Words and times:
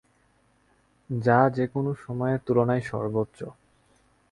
যা 1.09 1.39
যেকোনো 1.49 1.91
সময়ের 1.95 2.39
তুলনায় 2.45 2.83
সর্বোচ্চ। 2.83 3.39